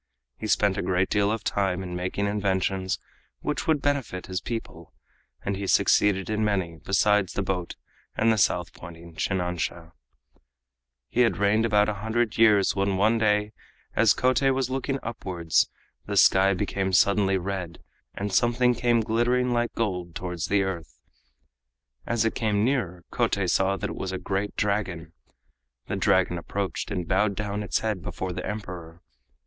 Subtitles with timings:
[0.39, 2.97] He spent a great deal of time in making inventions
[3.41, 4.95] which would benefit his people,
[5.45, 7.75] and he succeeded in many besides the boat
[8.15, 9.91] and the South Pointing shinansha.
[11.07, 13.53] He had reigned about a hundred years when one day,
[13.95, 15.69] as Kotei was looking upwards,
[16.07, 17.83] the sky became suddenly red,
[18.15, 20.97] and something came glittering like gold towards the earth.
[22.07, 25.13] As it came nearer Kotei saw that it was a great Dragon.
[25.85, 29.03] The Dragon approached and bowed down its head before the Emperor.